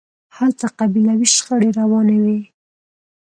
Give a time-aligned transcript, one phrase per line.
[0.37, 2.39] هلته قبیلوي شخړې روانې وي.